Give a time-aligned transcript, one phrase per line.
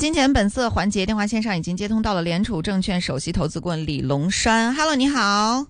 [0.00, 4.74] 金钱本色环节电话线上已经接通到了联储证券首席投资顾问李龙山。
[4.74, 5.66] Hello，你好。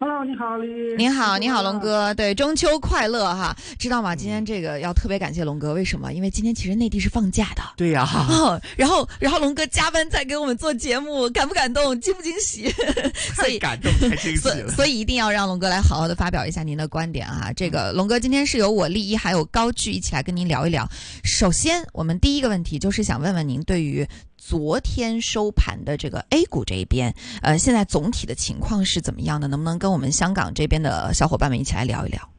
[0.00, 0.94] Hello，你好，李。
[0.96, 1.80] 你好，你好，龙。
[1.80, 2.14] 哥。
[2.14, 3.56] 对，中秋快乐哈！
[3.80, 4.14] 知道吗？
[4.14, 6.12] 今天这个要特别感谢龙哥，为什么？
[6.12, 7.62] 因为今天其实内地是放假的。
[7.76, 12.00] 对呀、 哦，然后，然后龙哥加班在给我们做节目，感不感动？
[12.00, 12.72] 惊不惊喜？
[13.34, 14.70] 所以太感动，太惊喜所以了。
[14.70, 17.52] 所以一定要让龙哥来好好的发表一下您的观点啊！
[17.56, 20.88] 这个龙哥今天是由我立一还有高聚一起来跟您聊一聊。
[21.24, 24.06] 首先，我们第一个问题就是想问问您对于
[24.38, 29.48] 昨天收盘的这个 A 股这一边，呃，现在总体的情况是怎么样的？
[29.48, 32.30] 能不能跟我们香港这边的小伙伴们一起来聊一聊？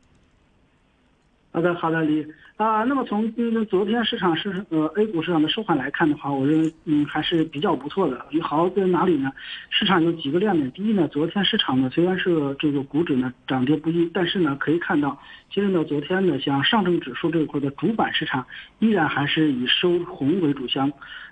[1.52, 2.26] 好的，好的，李
[2.60, 2.84] 啊。
[2.84, 8.26] 那么从嗯昨天市场市呃 A 股市场的收盘来看的话，我认为嗯还是比较不错的。
[8.32, 9.32] 有好在哪里呢？
[9.70, 10.70] 市场有几个亮点。
[10.72, 15.18] 第一呢，昨天市场呢虽然是这个股指呢涨跌不一，但是呢可以看到，
[15.50, 18.46] 其实呢昨天呢像上证指数这一块的主板市场
[18.80, 20.92] 依然还是以收红为主相。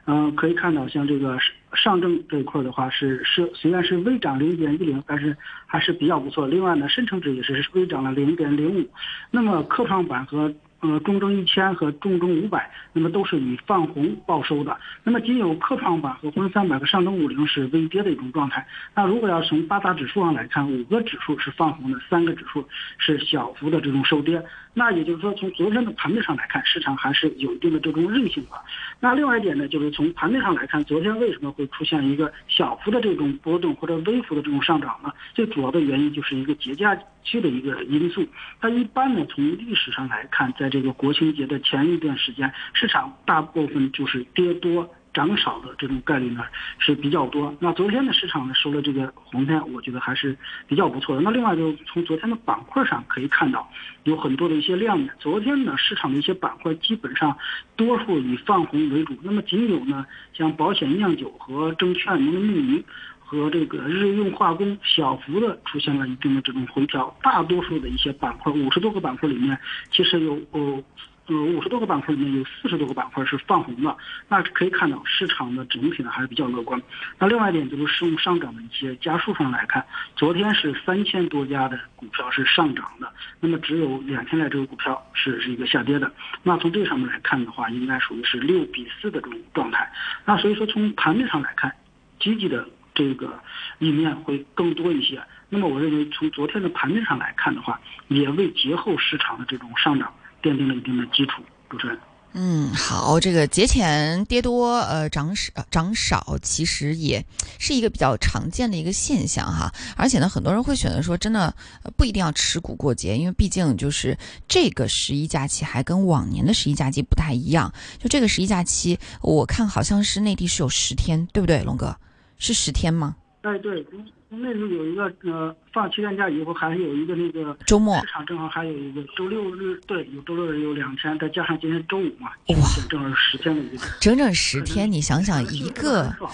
[0.10, 1.38] 嗯、可以看到像这个
[1.74, 6.48] 上证这一块的话是是虽然是微涨零点一零，但是还是比较不错。
[6.48, 8.88] 另外呢，深成指也是微涨了零点零五。
[9.30, 14.78] 那么科创板和呃中证一千和中证五百，那么都是以放红报收的。
[15.04, 18.66] 那么仅有科创板和沪深三百和上证五零是微跌的一种状态。
[18.96, 22.68] 那如果要从八大指数上来看，五个指数是放红的，三个指数
[22.98, 24.44] 是小幅的这种收跌。
[24.78, 28.52] 那也就是说，从昨天的盘面上来看，市场还是有一定的这种韧性的。
[29.00, 35.12] 那另外一点呢，就是从盘面上来看，昨天为什么会出现一个小幅的这种波动或者微幅的这种上涨呢？
[35.34, 38.24] 最主要的原因就是一个节假期的一个因素。
[38.62, 44.88] 它一般呢，从历史上来看，在这个国庆节的前一段时间，市场大部分就是跌多。
[45.18, 46.44] 涨少的这种概率呢
[46.78, 47.52] 是比较多。
[47.60, 50.38] 那昨天的市场呢收了这个红天，我觉得还是
[50.68, 51.22] 比较不错的。
[51.24, 53.68] 那另外就从昨天的板块上可以看到，
[54.04, 55.10] 有很多的一些亮点。
[55.18, 57.36] 昨天呢市场的一些板块基本上
[57.76, 62.84] 多数以放红为主，那么仅有呢像保险、酿酒和证券、农民命名。
[63.30, 69.60] 和这个日用化工小幅的出现了一定的这种回调，大多数的一些板块，五十多个板块里面，
[69.92, 70.82] 其实有呃
[71.28, 73.96] 呃五十多个板块里面有四十多个板块是放红的，
[74.28, 76.82] 那可以看到市场的整体呢还是比较乐观。
[77.20, 86.12] 那另外一点就是从上涨的一些家数上来看，昨天是三千多家的股票是上涨的，那么只有两千来只股票是是一个下跌的。
[86.44, 89.92] 那从这上面来看的话，应该属于是六比四的这种状态。
[90.26, 91.74] 那所以说从盘面上来看，
[92.20, 92.68] 积极的。
[92.96, 93.40] 这个
[93.78, 95.22] 一面会更多一些。
[95.50, 100.12] 那么我认为从昨天的盘面上来看的话，也为节后市场的这种上涨
[100.48, 101.44] 奠定了一定的基础。
[101.70, 102.00] 主持人。
[102.34, 107.26] 嗯，好，这个节前跌多，呃，涨少涨少，其实也
[107.58, 109.74] 是一个比较常见的一个现象哈。
[109.96, 111.54] 而且呢，很多人会选择说，真的、
[111.84, 114.16] 呃、不一定要持股过节，因为毕竟就是
[114.48, 117.74] 这个十一假期还跟往年的十一假期不太一样。
[117.98, 121.96] 就这个十一假期，我看好像是内地是有十天，对不对，龙哥？
[122.38, 123.16] 是十天吗？
[123.42, 123.84] 哎，对，
[124.30, 132.58] 那时候有一个呃，放七天假以后，还有一个那个周末市场正好还有一个周六日，对，有周六日有两天，再加上今天周五嘛，哇，
[132.90, 136.32] 正好十天的一个，整整十天，你想想一个，个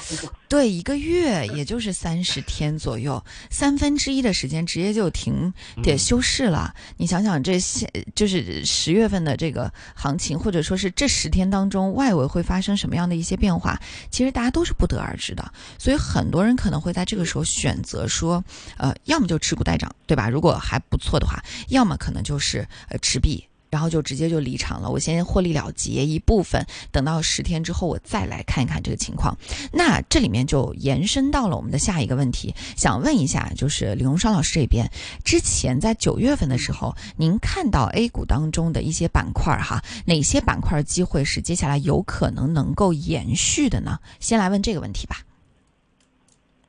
[0.48, 6.74] 对，一个月也就是三十天左右，三分之一的时间直接就停得休市了。
[6.96, 13.78] 你想想这现就是十月份的这个行情，或者说是这十天当中外围会发生什么样的一些变化，
[14.10, 15.52] 其实大家都是不得而知的。
[15.78, 18.42] 所以很多人可能会在这个时候选择说，
[18.78, 20.30] 呃，要么就就持股待涨，对吧？
[20.30, 23.44] 如果还不错的话，要么可能就是呃持币。
[23.74, 29.36] 然后就直接就离场了，我先获利了结一部分，等到十天之后我再来看一看这个情况。
[29.72, 34.88] 那这里面就延伸到了我们的下一个问题，想问一下，就是李荣双老师这边，
[35.26, 43.98] 之前在九月份的时候，您看到 A 股当中的一些板块哈，哪些板块机会是接下来有可能能够延续的呢？
[44.20, 45.24] 先来问这个问题吧。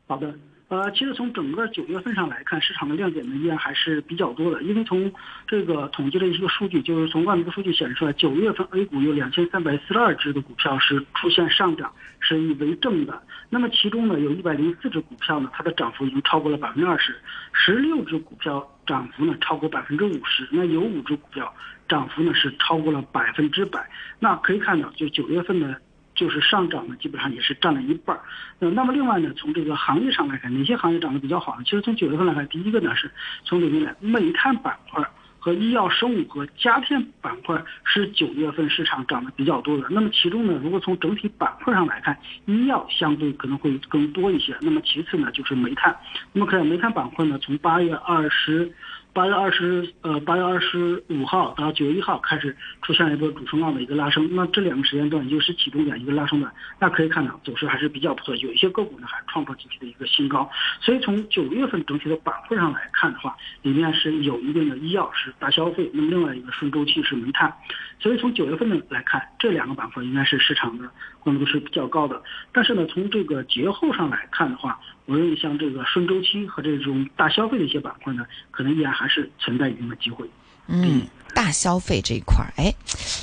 [0.06, 0.34] 好的。
[0.68, 4.62] 呃，其实从整个九月份上来看，市场的亮点呢依然还是比较多的。
[4.62, 5.12] 因为从
[5.46, 13.22] 这个统计的一个数据，就是从外媒的数据显示出来，九月份 A 股有两千三百四十二只的股票是出现上涨，是以为正的。
[13.50, 17.12] 那么其中呢，有一百零四只股票呢，它的涨幅已经超过了百分之二十；
[17.52, 20.48] 十六只股票涨幅呢超过百分之五十。
[20.50, 21.54] 那有五只股票
[21.88, 23.86] 涨幅呢是超过了百分之百。
[24.18, 25.78] 那可以看到，就九月份的。
[26.14, 28.22] 就是上涨呢，基本上也是占了一半儿。
[28.60, 31.62] 呃，那么另外呢，从这个行业上来看，哪些行业涨得比较好呢？
[31.64, 33.10] 其实从九月份来看，第一个呢是
[33.44, 35.04] 从里面来煤炭板块
[35.38, 39.86] 和医药生物和家电板块是九月份市场涨得比较多的。
[39.90, 42.16] 那么其中呢，如果从整体板块上来看，
[42.46, 44.56] 医药相对可能会更多一些。
[44.60, 45.94] 那么其次呢就是煤炭。
[46.32, 48.72] 那么看煤炭板块呢，从八月二十。
[49.14, 60.50] 八月二十呃八月二十五号到九月一号开始出现了一波主升浪的一个拉升，那这两个时间段也就是启动点一个拉升段，那可以看到走势还是比较不错，有一些个股呢还创破近期的一个新高，
[60.80, 67.54] 所以从九月份整体的板块上来看的话，里面是有一定的医药是大消费，那么另外一个顺周期是煤炭，
[68.00, 70.90] 所以从九月份呢来看，这两个板块应该是市场的
[71.20, 72.20] 关注度是比较高的，
[72.52, 80.28] 但是呢，从这个节后上来看的话，我认为像这个顺周期和这种大消费的一些板块呢，可能依然还是存在一定的机会。
[80.66, 81.02] 嗯，
[81.34, 82.74] 大消费这一块儿，哎，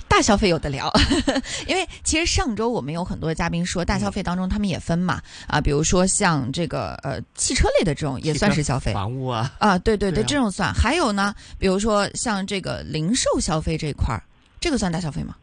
[0.07, 0.93] 大消费有的聊，
[1.67, 10.71] 因为其实上周我们有很多嘉宾说，大消费当中他们也分嘛，啊，比如说像这个呃汽车类的这种也算是消费，房屋啊，啊，对对对，对啊这种算。
[10.71, 14.21] 还有呢，比如说像这个零售消费这一块儿，
[14.59, 15.35] 这个算大消费吗？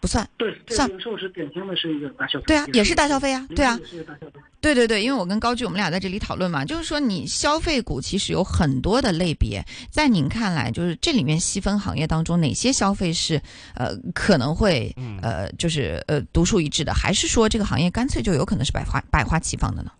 [0.00, 0.28] 不算。
[0.36, 2.44] 对，算零售是典型的是一个大消费。
[2.46, 4.40] 对啊，也是大消费啊，对啊零，售也是大消费。
[4.60, 13.40] 对对对，因为我跟高居我们俩在这里讨论嘛，就是说你消费股其实有很多的类别，在您看来，就是这里面细分行业当中，哪些消费是
[13.74, 19.92] 呃可能会嗯呃就是呃独树一帜的，还是说这个行业干脆就有可能是百花百花齐放的呢？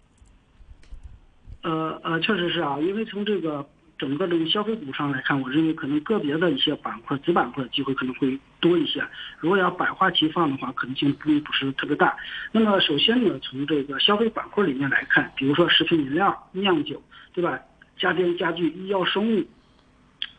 [1.63, 3.65] 呃呃，确实是啊，因为从这个
[3.99, 9.05] 整个这个消费股上来看，我认为可能个别的一些板块、子板块的机会可能会多一些。
[9.41, 12.17] 如果要百花齐放的话，可能性并不是特别大。
[12.53, 17.03] 那么首先呢，从这个消费板块里面来看，比如说食品饮料、酿酒，
[17.35, 17.59] 对吧？
[17.99, 19.45] 家电家具、医药生物。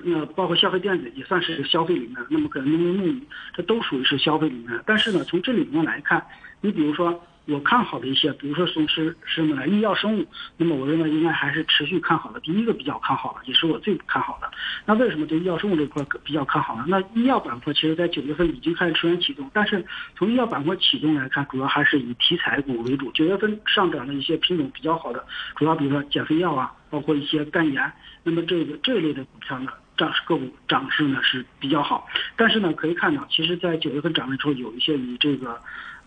[0.02, 3.22] 那包括消费电子也算是消费里面，那么可能农林牧渔，
[3.54, 4.82] 这都属于是消费里面。
[4.86, 6.26] 但是呢，从这里面来看，
[6.62, 10.26] 你比如说我看好的一些，比如说从是什么呢医药生物，
[10.58, 12.40] 那么我认为应该还是持续看好的。
[12.42, 14.50] 第一个比较看好的，也是我最看好的。
[14.86, 16.86] 那为什么对医药生物这块比较看好呢？
[16.88, 19.84] 那医药板块其实在九月份已经开始出现启动，但是
[20.16, 23.12] 从医药板块启动来看，主要还是以题材股为主。
[23.12, 25.26] 九月份上涨的一些品种比较好的，
[25.56, 27.92] 主要比如说减肥药啊，包括一些肝炎，
[28.24, 32.08] 那么这个这一类的股票呢，涨势个股涨势呢是比较好。
[32.36, 35.60] 但是呢，可以看到，其实在九月份涨了之后，有一些以这个，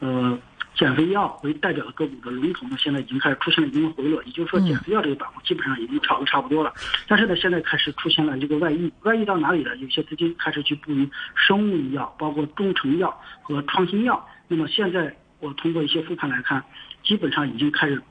[0.03, 0.39] 呃。
[0.75, 6.73] 减肥药为代表的个股的龙头呢，现在已经开始出现了一定的回落，也就是说，嗯减肥药这个板块基本上已经炒得差不多了。
[7.07, 9.77] 但是呢，现在开始出现了这个外溢，外溢到哪里了？
[9.77, 14.27] 有些资金开始去布局生物医药，包括中成药和创新药。
[14.49, 16.65] 那么现在我通过一些复盘来看，
[17.05, 18.03] 基本上已经开始，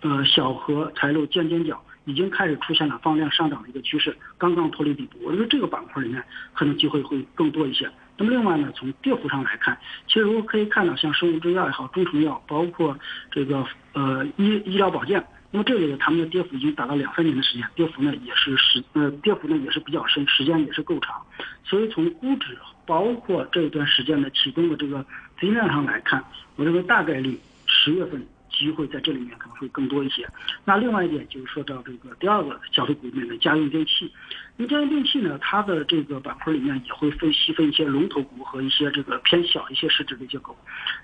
[0.00, 5.18] 呃，小荷才露尖尖角，已经开始出现了放量上涨的一个趋势，刚刚脱离底部。
[5.22, 6.24] 我认为这个板块里面
[6.54, 7.88] 可能机会会更多一些。
[8.20, 12.94] 那么另外呢，从跌幅上来看，其实如果可以看到，像生物制药也好，中成药，包括
[13.30, 13.64] 这个
[13.94, 21.16] 呃医医疗保健，那么这里的他们的跌幅已经达到两三年的时间，跌幅呢也是时呃跌幅呢也是比较深，时间也是够长。
[21.64, 25.02] 所以从估值包括这一段时间的启动的这个
[25.38, 26.22] 资金量上来看，
[26.56, 28.22] 我认为大概率十月份
[28.60, 30.28] 机会在这里面可能会更多一些。
[30.66, 34.12] 那另外一点就是说到这个第二个消费股里面的家用电器，
[34.58, 40.54] 那家用电器呢，它的这个板块里面也会分细分一些龙头股和一些这个偏小一些市值的一些股。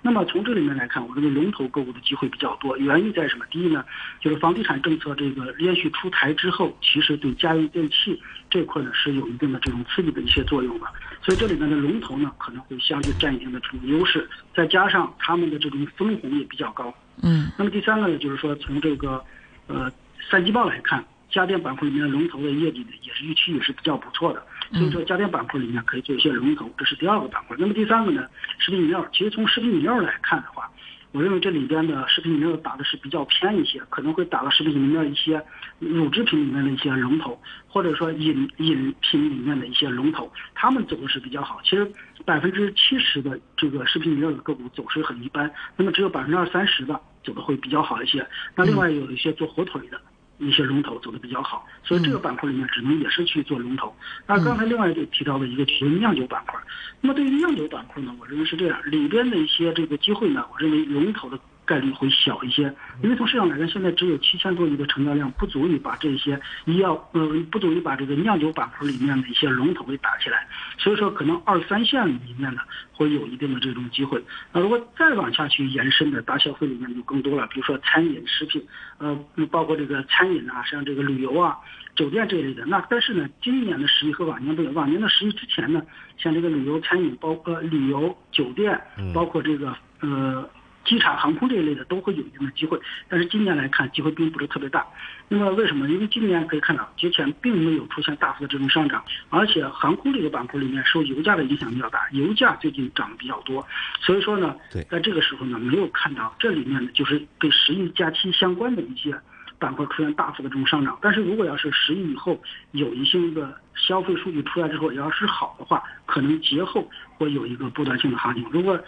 [0.03, 3.47] 那么从这里面来看，我认为龙头个股的机会比较多，原因在什么？
[3.51, 3.83] 第一呢，
[4.21, 8.21] 就是房地产政策这个连续出台之后，其实对家用电器
[8.51, 10.87] 这块呢是有一定的这种刺激的一些作用的。
[11.23, 16.93] 所以这里面的龙头呢可能会相对占一定的这种优势，再加上他们的这种分红也比较高。
[17.23, 17.51] 嗯。
[17.57, 19.23] 那么第三个呢，就是说从这个
[19.67, 19.91] 呃
[20.31, 24.43] 三季报来看，家电板块里面的龙头的业绩呢也是预期也是比较不错的，
[24.73, 27.57] 所以说家电板块里面可以做一些龙头，这是第二个板块。
[27.59, 28.27] 那么第三个呢，
[28.59, 30.71] 食品饮料，其实从食品饮料来看的话，
[31.17, 35.43] 我认为这里边的食品饮料打的是比较偏一些，可能会打到食品饮料一些
[35.79, 41.59] 乳制品里面的一些龙头，或者说饮饮品里面的一些龙头，他们走的是比较好。
[41.65, 41.91] 其实
[42.27, 48.27] 百分之七十的这个食品饮料的个股走势很一般，那么只有百分之二三十的走的会比较好一些。
[48.55, 49.99] 那另外有一些做火腿的。
[50.39, 53.95] 一些龙头走的比较好，所以这个板块里面只能也是去做龙头。
[54.27, 56.61] 那刚才另外就提到了一个就是酿酒板块，
[57.01, 70.47] 那么对于酿酒板块呢，我认为是这样，里边的一些这个机会呢，我认为龙头的概率会小一些，因为从市场来看，现在只有七千多亿的成交量，不足以把这些医药呃不足以把这个酿酒板块里面的一些龙头给打起来，
[70.79, 74.23] 所以说可能二三线里面呢会有一定的这种机会。
[74.53, 78.65] 那如果再往下去延伸的大消费里面就更多了，比如说餐饮、食品，
[78.99, 79.19] 呃，
[79.51, 81.59] 包括这个餐饮啊，像这个旅游啊。
[81.97, 84.75] 酒店这一类的，那但是呢，今年的十一和往年不一样。
[84.75, 85.81] 往年的十一之前呢，
[86.19, 88.79] 像这个旅游、餐饮，包括旅游、酒店，
[89.15, 90.47] 包括这个呃
[90.87, 92.81] 机场、航空这一类的，都会有一定的机会。
[93.09, 94.87] 但是今年来看，机会并不是特别大。
[95.29, 95.87] 那么为什么？
[95.91, 103.67] 因为今年可以看到，节前并没有出现大幅的这种上涨，而且航空这个板块里面受油价的影响比较大，油价最近涨得比较多。
[104.01, 104.57] 所以说呢，
[104.89, 109.15] 在这个时候呢，没有看到这里面呢就是跟十一假期相关的一些。
[109.59, 110.99] 板块出现大幅的这种上涨。
[111.01, 112.39] 但是如果要是十一以后
[112.73, 118.47] 有一些个消费数据出来之后，要是好的话，可能节后会有一个波段性的行情。
[118.51, 118.79] 如果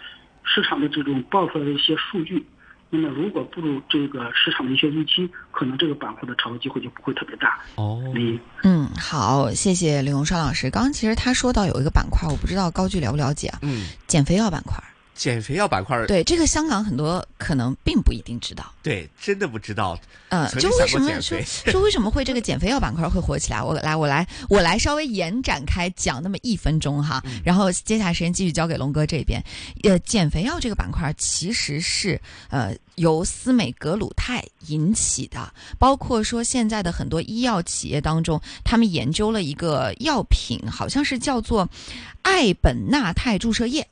[0.43, 2.45] 市场的这种报出来的一些数据，
[2.89, 7.59] 那么如果不如这个市场的一些预期，可能这个板块的炒作机会就不会特别大。
[7.75, 10.69] 哦，李嗯，好，谢谢李永山老师。
[10.71, 14.81] 刚刚其实他说到有一个板块，我不知道高聚了不了解啊，嗯，减肥药板块。
[15.19, 18.73] 减肥药板块，对这个香港很多可能并不一定知道。
[18.81, 19.99] 对，真的不知道。
[20.29, 23.61] 呃，曾就为什么说说为什么会这个减肥药板块会火起来？
[23.61, 29.43] 我来，我来，我来稍微延展开讲那么一分钟哈，嗯然后接下来时间继续交给龙哥这边。
[29.83, 41.67] 呃，减肥药这个板块其实是呃由司美格鲁肽引起的，包括说现在的很多医药企业当中，他们研究了一个药品，好像是叫做
[42.21, 43.85] 艾本纳肽注射液。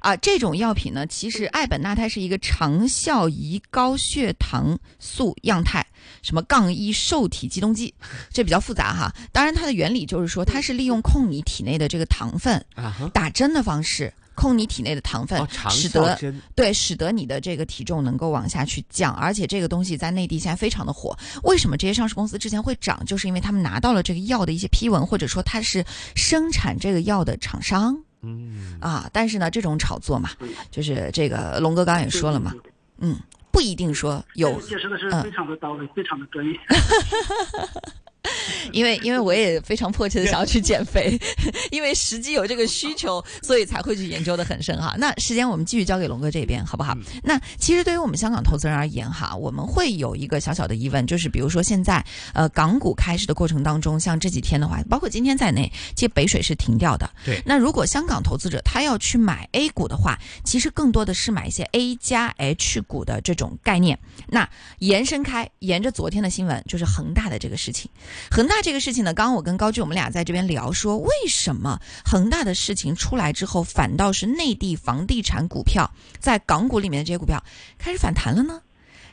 [0.00, 5.86] 啊，这种药品呢，其实艾本纳肽是一个长效胰高血糖素样肽，
[6.22, 7.94] 什么杠一受体激动剂，
[8.32, 9.14] 这比较复杂哈。
[9.30, 16.18] 当然，它的原理就是说，它是利用控你体内的这个糖分，啊，打针的方式控你体内的糖分，哦，使得，
[16.54, 21.14] 对，使得你的这个体重能够往下去降，而且这个东西在内地现在非常的火。
[21.42, 23.04] 为什么这些上市公司之前会涨？
[23.04, 29.08] 就是因为他们拿到了这个药的一些批文，或者说它是生产这个药的厂商嗯，啊。
[29.12, 32.52] 但是呢，这种炒作嘛嗯，就是这个龙哥刚刚也说了嘛，
[32.98, 33.16] 嗯，
[33.52, 36.58] 不一定说有解释的是嗯非常的到位，非常的专业。
[38.72, 41.18] 因为因为我也非常迫切的想要去减肥，
[41.70, 44.94] 因为实际有这个需求，所以才会去研究的很深哈。
[44.98, 46.96] 那时间我们继续交给龙哥这边，好不好？
[47.22, 57.08] 那其实对于我们香港投资人而言哈，我们会有一个小小的疑问，就是比如说现在呃港股开市的过程当中，像这几天的话，包括今天在内，其实北水是停掉的。
[57.24, 63.98] 对那如果香港投资者他要去买 A 股的话，其实更多的是买一些 A 加 H 股的这种概念。
[64.28, 64.48] 那
[64.78, 67.90] 延伸开，沿着昨天的新闻，就是恒大的这个事情。
[68.30, 77.42] 恒大这个事情呢，刚刚我跟高居我们俩在这边聊说，为什么恒大的事情出来之后，反倒是内地房地产股票在港股里面的这些股票
[77.78, 78.62] 开始反弹了呢？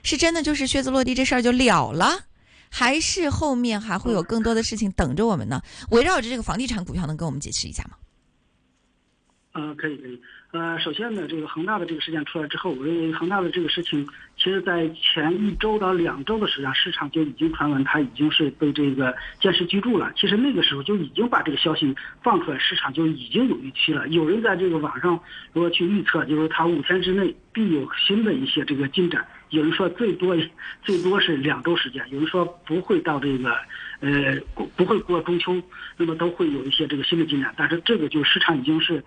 [0.03, 2.25] 是真的就是靴子落地这事儿就了了？
[2.69, 5.61] 还是后面还会有更多的事情等着我们呢？
[5.89, 7.91] 围绕着这个房地产股票，能跟我们解释一下吗？
[9.53, 10.21] 呃，可以可以。
[10.57, 14.03] 呃，首先呢，这个恒大的这个事件出来之后，我认为恒大的这个事情，
[14.37, 20.11] 其实在前一周到两周的时间，市场就已经传闻它已经是被这个监视居住了。
[20.15, 24.07] 其实那个时候就已经把这个消息放出来，市场就已经有预期了。
[24.07, 25.19] 有人在这个网上
[25.53, 29.23] 如果去预测，就是它五天之内必有新的一些这个进展。
[29.51, 30.35] 有人说最多
[30.81, 33.55] 最多是两周时间，有人说不会到这个
[33.99, 34.35] 呃
[34.75, 35.55] 不会过中秋，
[35.97, 37.53] 那么都会有一些这个新的进展。
[37.55, 39.03] 但是这个就市场已经是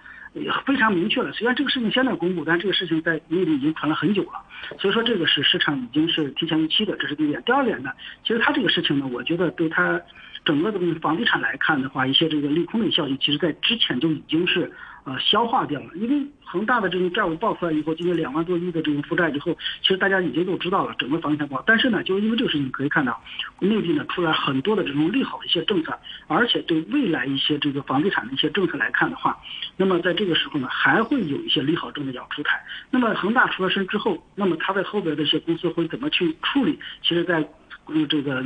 [0.64, 1.32] 非常明确了。
[1.32, 4.40] 虽然这个事情现在公布，但这个事情在内地已经传了很久了，
[4.78, 7.42] 所以说这个是市场已经是提前预期的，这是第一点。
[7.42, 7.90] 第二点呢，
[8.22, 10.00] 其实它这个事情呢，我觉得对它
[10.44, 14.70] 整个的房地产来看的话，一些这个利空的效应，其实在之前就已经是
[15.04, 15.86] 呃消化掉了。
[15.94, 21.62] 因为恒大的这种债务爆出来以后，今年两万多亿的这种负债以后，其实大家已经都知道了整个房地产爆。
[21.66, 23.20] 但是呢，就是因为这个事情，可以看到
[23.60, 29.38] 内地呢出来很多的这种利好的一些政策，而且对未来一些这个房地产的一些政策来看的话，
[29.76, 32.60] 那么在这个时候呢，还会有一些利好政策要出台。
[32.90, 36.78] 那么恒大出了事之后，那么它在后边的一些公司会怎么去处理？
[37.02, 37.48] 其实，在
[37.88, 38.44] 嗯这个。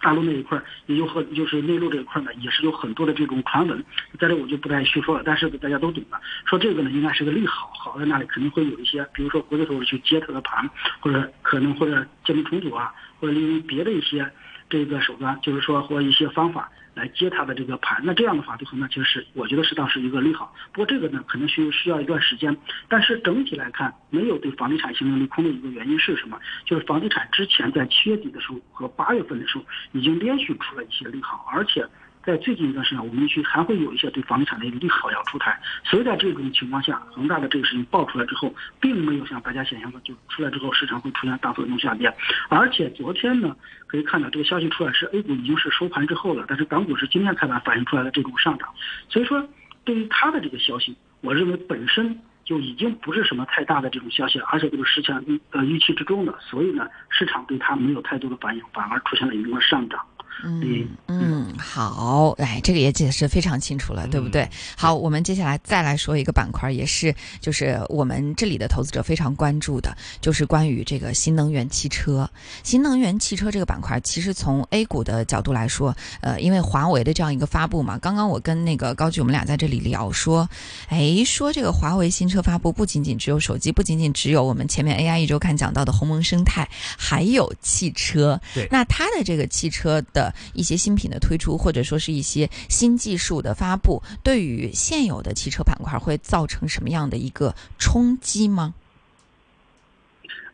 [0.00, 3.84] 大陆那一块儿也就很，就是内陆这一块儿呢，也是有很多的这种传闻，
[4.18, 5.22] 在这我就不再叙说了。
[5.24, 10.68] 但是大家都懂的，说这个呢应该是个利好，好在那里肯定会有一些，比如说国际投资去接它的盘，
[11.00, 14.30] 或者可能或者建立重组啊，或者利用别的一些
[14.68, 18.00] 这个手段，就是说或一些方法来接它的这个盘。
[18.02, 20.52] 那这样的话，就是那其实是我觉得适当是一个利好。
[20.72, 22.56] 不过这个呢，可能需需要一段时间。
[22.88, 26.40] 但是整体来看，没有对房地产形成利空的一个原因是什么？
[26.64, 31.86] 就是房地产之前在七月底的时候和八月份的时候，已经连续出了一些利好，而且。
[32.26, 42.12] 在最近一段时间，我们预期还会有一些对房地产的一个利好要出台，所以在这种情况下，恒大的这个事情爆出来之后，并没有像大家想象的，就出来之后市场会出现大幅度下跌，
[42.48, 43.54] 而且昨天呢，
[43.86, 48.68] 可以看到这个消息出来是 A 股已经是收盘之后了，但是港股是今天开盘反映出来的这种上涨，
[49.08, 49.48] 所以说
[49.84, 60.04] 对于它的这个消息，我认为本身就已经不是什么太大的这种消息了，而且都是实现呃预期之中的，所以呢，市场对它没有太多的反应，反而出现了一定的上涨。
[60.42, 64.48] 李嗯，好，哎，这个也解释非常清楚了，对不对？
[64.76, 72.28] 好，我们接下来再来说一个板块，也是就是我们这里的投资者非常关注的，就是关于这个新能源汽车。
[72.62, 80.48] 新能源汽车这个板块，其实从 A 股的角度来说，呃，因为华为的这样一个发布嘛，刚刚我跟那个高举我们俩在这里聊说，
[80.88, 88.38] 哎，说这个华为新车发布不仅仅只有手机，不仅仅只有我们前面 AI 一周看讲到的鸿蒙生态，还有汽车。
[88.54, 98.74] 对，那它的这个汽车的一些新品的推出，或者说是一些新技术的发布，对于现有的汽车板块会造成什么样的一个冲击吗？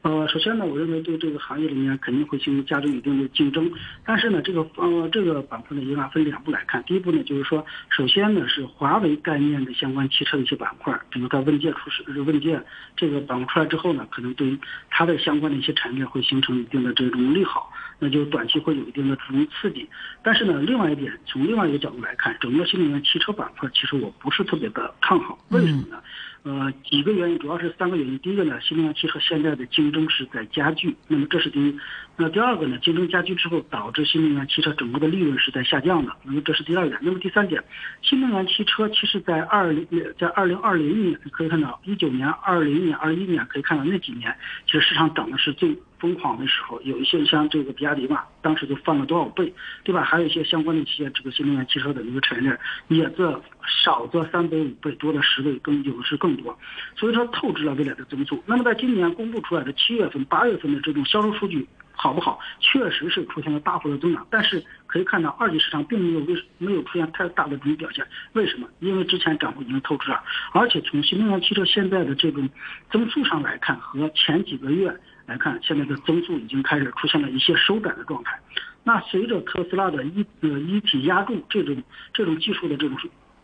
[0.02, 3.70] 呃，首先呢，我认为对这个行业里面肯定会进行加重一定的竞争，
[4.04, 6.82] 但是呢，这个呃这个板块呢，应该分两步来看。
[6.82, 12.60] 第一步呢，就是说，首先呢是华为概念的相关汽车的一些板块，比如在问界出世问界
[12.96, 14.58] 这个板块出来之后呢，可能对于
[14.90, 17.70] 它的相关的一些产业会形成一定的这种利好，
[18.02, 19.88] 那就短期会有一定的这种刺激。
[20.24, 26.02] 但是呢，另外一点，从另外一个角度来看，整个新能源汽车板块其实我不是特别的看好，为什么呢？
[26.44, 28.18] 呃，几个原因，主要是三个原因。
[28.18, 31.78] 第一个呢，新能源汽车现在的竞争是在加剧，那么这是第一。
[32.16, 36.98] 那第二个呢，竞争加剧之后，导致新能源汽车整个的利润是在下降的，那么这是第二点。
[37.00, 37.62] 那么第三点，
[38.02, 39.86] 新能源汽车其实在二零
[40.18, 45.76] 在二零二零年可以看到，一九年、二零年、二一年可以看到那几年，其实市场涨的是最。
[46.02, 50.02] 疯狂的时候，有一些像这个比亚迪嘛，当时就翻了多少倍，对吧？
[50.02, 52.58] 还有一些相关的一些这个新能源汽车的一个产业链，
[52.88, 53.40] 也则
[53.84, 56.58] 少则三倍五倍，多的十倍，更有的是更更多。
[56.96, 58.42] 所以说透支了未来的增速。
[58.46, 62.38] 那么在今年公布出来的七月份、八月份的这种销售数据好不好？
[62.60, 68.06] 确实是出现了大幅的增长，但是可以看到二级市场并没有为没有出现太大的这种表现。
[68.32, 68.66] 为什么？
[68.80, 70.22] 因为之前涨幅已经透支了，
[70.52, 72.48] 而且从新能源汽车现在的这种
[72.90, 74.94] 增速上来看，和前几个月。
[75.24, 78.36] 来看，现在的增速已经开始出现了一些收窄的状态。
[78.82, 81.80] 那随着特斯拉的一呃一体压铸这种
[82.12, 82.98] 这种技术的这种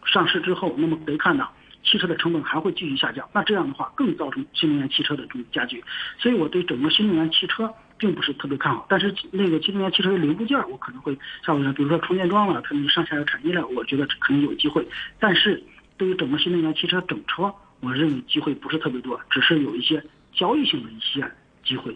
[0.05, 3.29] 上市之后，那么可以看到汽车的成本还会继续下降。
[3.33, 5.83] 那这样的话，更造成新能源汽车的这种加剧。
[6.19, 8.87] 所以我对整个新能源汽车并不是特别看好。
[8.89, 14.87] 但是那个新能源汽车的零部件，我可能会像我比如说充电桩了，可能上下游产业链，我觉得可能有机会。
[15.19, 15.63] 但是
[15.97, 21.31] 对于整个新能源汽车整车，我认为机会不是特别多，只是有一些交易性的一些。
[21.65, 21.95] 机会，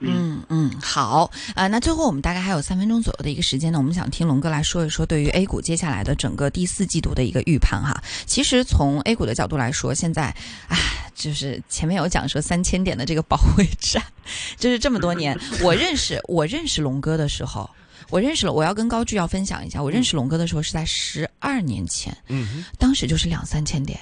[0.00, 8.00] 嗯嗯，好啊，那最后我们大概还有三分钟左右的一个时间呢，我们想听龙哥来说一说对于 A 股接下来的整个第四季度的一个预判哈。
[8.26, 10.34] 其实从 A 股的角度来说，现在
[10.68, 10.76] 啊，
[11.14, 14.02] 就是前面有讲说三千点的这个保卫战，
[14.56, 17.68] 就是这么多年， 我认识我认识龙哥的时候，
[18.10, 23.98] 我认识了，我要跟高志要分享一下，我认识龙哥的时候是在十二年前，嗯，当时就是两三千点。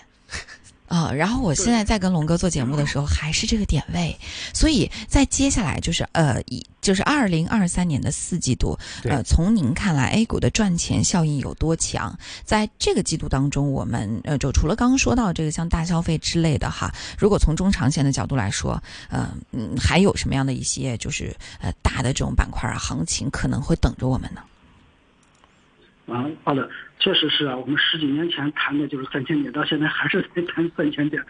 [0.88, 4.16] 啊，然后我现在在跟龙哥做节目的时候，还是这个点位，
[4.54, 12.16] 所以在接下来就是呃，一就是二零二三年的四季度，呃，从您看来，A 股的赚钱效应有多强？
[12.44, 24.40] 在这个季度当中，我们呃，就除了刚刚说到这个像大消费之类的哈，如果从中长线的角度来说，呃，嗯，还有什么样的一些就是呃大的这种板块啊，行情可能会等着我们呢？
[26.06, 31.20] 啊，好的，确实是啊，我们十几年前谈的就是三千点，到现在还是在谈三千点，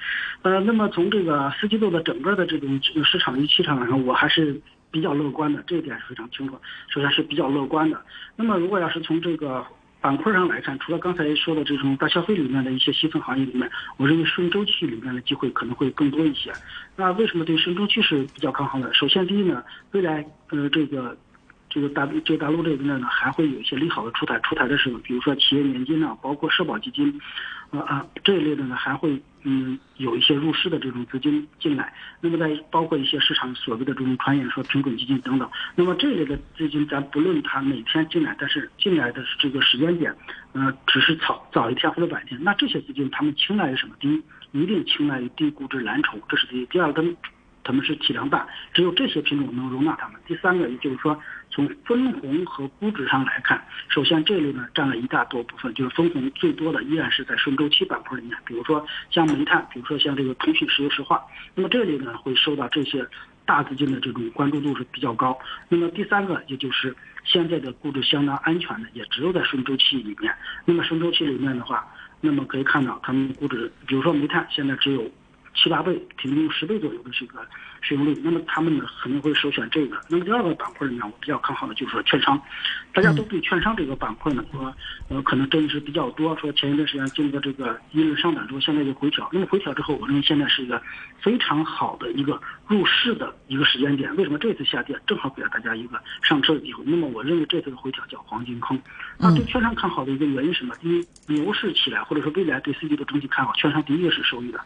[0.43, 4.61] 呃，那么从这个四季度的整个的这种市场预期上来说，我还是
[4.91, 6.59] 比较乐观的，这一点是非常清楚。
[6.91, 7.99] 首先是比较乐观的。
[8.37, 9.65] 那么如果要是从这个
[10.03, 16.53] 板块上来看，除了刚才说的这种大消费里面的一些细分行业里面，我认为顺周期里面的机会可能会更多一些。
[16.97, 18.93] 那为什么对顺周期是比较看好的？
[18.93, 21.17] 首先第一呢，未来呃这个。
[21.77, 27.21] 这个大这个大陆这边呢，还会有一些利好的出台，出台的时候，比如说企业年金呢，包括社保基金，
[27.71, 31.93] 啊啊这一类的呢，还会嗯有一些入市的这种资金进来。
[32.23, 35.47] 那么在包括一些市场所谓的这种传言说平准基金等等。
[35.75, 40.17] 那么这一类的资金，咱不论它哪天进来，但是进来的这个时间点，
[40.55, 42.43] 呃，只是早早一天或者晚一天。
[42.43, 43.95] 那这些资金他们青睐于什么？
[44.01, 46.65] 第一，一定青睐于低估值蓝筹，这是第一。
[46.65, 47.15] 第二，跟
[47.63, 50.19] 他们是体量大，只有这些品种能容纳他们。
[50.27, 51.21] 第三个，也就是说。
[51.57, 63.07] 从分红和估值上来看，首先这类呢占了一大多部分，就是分红最多的依然是在顺周期板块里面，比如说像煤炭，比如说像这个通讯、石油石化，那么这里呢会受到这些
[63.47, 65.39] 大资金的这种关注度是比较高。
[65.71, 70.31] 那么第三个，也就是现在的估值相当安全的，也只有在顺周期里面。
[70.67, 71.91] 那么顺周期里面的话，
[72.21, 75.11] 那么可以看到他们估值，比如说煤炭现在只有
[75.55, 77.39] 七八倍，平均十倍左右的这个
[77.87, 79.97] 市盈率，那么他们呢肯定会首选这个。
[80.09, 82.41] 那么第二个板块里面，我比较看好的就是说券商，
[82.93, 84.75] 大家都对券商这个板块呢说，
[85.09, 90.83] 呃，可能争议是比较多，说前一段时间经过这个一日上涨之后，现在就回调，那么回调之后，我认为现在是一个
[91.21, 94.15] 非常好的一个入市的一个时间点。
[94.17, 96.83] 为什么这次下跌正好给了大家一个上车的机会？
[96.87, 98.77] 那么我认为这次的回调叫黄金坑。
[99.19, 100.75] 那对券商看好的一个原因是什么？
[100.77, 104.61] 第一，牛市起来或者说未来对 C 级的整体看好，券商第一个是受益的。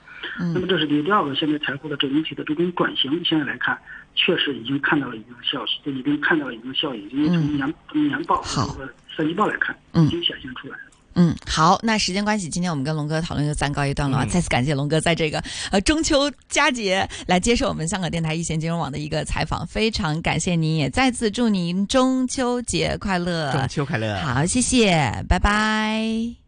[0.55, 3.79] 那么这是第一，第二个，现在财富的整体的这种转型，现在来看，
[4.15, 10.83] 确实已经看到了一定的效就，已经看到了一定效应，因为从年从年报和三季报来看，已经显现出来了。
[11.15, 14.25] 嗯，好，那时间关系，今天我们跟龙哥讨论就暂告一段落啊！
[14.27, 15.43] 再次感谢龙哥在这个
[15.73, 26.01] 呃中秋佳节来接受我们香港电台一线金融网的一个采访，非常感谢您，也再次祝您中秋节快乐，中秋快乐，好，谢谢，拜拜。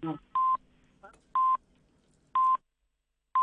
[0.02, 0.16] 嗯。